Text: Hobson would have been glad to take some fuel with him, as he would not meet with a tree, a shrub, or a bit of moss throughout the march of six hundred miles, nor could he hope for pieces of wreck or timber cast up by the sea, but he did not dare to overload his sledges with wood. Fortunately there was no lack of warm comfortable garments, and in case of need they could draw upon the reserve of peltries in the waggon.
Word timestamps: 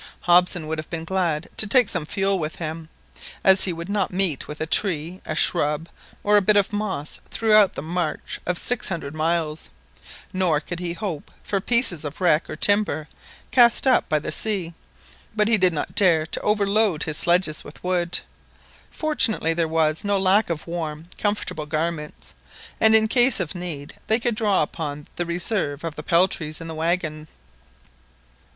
Hobson 0.21 0.65
would 0.65 0.79
have 0.79 0.89
been 0.89 1.03
glad 1.05 1.47
to 1.57 1.67
take 1.67 1.87
some 1.87 2.07
fuel 2.07 2.39
with 2.39 2.55
him, 2.55 2.89
as 3.43 3.65
he 3.65 3.71
would 3.71 3.87
not 3.87 4.09
meet 4.11 4.47
with 4.47 4.59
a 4.59 4.65
tree, 4.65 5.21
a 5.27 5.35
shrub, 5.35 5.87
or 6.23 6.37
a 6.37 6.41
bit 6.41 6.57
of 6.57 6.73
moss 6.73 7.19
throughout 7.29 7.75
the 7.75 7.83
march 7.83 8.39
of 8.47 8.57
six 8.57 8.87
hundred 8.89 9.13
miles, 9.13 9.69
nor 10.33 10.59
could 10.59 10.79
he 10.79 10.93
hope 10.93 11.29
for 11.43 11.61
pieces 11.61 12.03
of 12.03 12.19
wreck 12.19 12.49
or 12.49 12.55
timber 12.55 13.07
cast 13.51 13.85
up 13.85 14.09
by 14.09 14.17
the 14.17 14.31
sea, 14.31 14.73
but 15.35 15.47
he 15.47 15.59
did 15.59 15.71
not 15.71 15.93
dare 15.93 16.25
to 16.25 16.41
overload 16.41 17.03
his 17.03 17.15
sledges 17.17 17.63
with 17.63 17.83
wood. 17.83 18.17
Fortunately 18.89 19.53
there 19.53 19.67
was 19.67 20.03
no 20.03 20.17
lack 20.17 20.49
of 20.49 20.65
warm 20.65 21.05
comfortable 21.19 21.67
garments, 21.67 22.33
and 22.79 22.95
in 22.95 23.07
case 23.07 23.39
of 23.39 23.53
need 23.53 23.93
they 24.07 24.19
could 24.19 24.33
draw 24.33 24.63
upon 24.63 25.05
the 25.17 25.27
reserve 25.27 25.83
of 25.83 25.95
peltries 26.07 26.59
in 26.59 26.67
the 26.67 26.73
waggon. 26.73 27.27